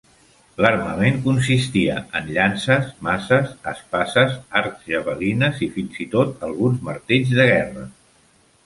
[0.65, 7.49] L'armament consistia en llances, maces, espases, arcs, javelines i fins i tot alguns martells de
[7.55, 7.89] guerra.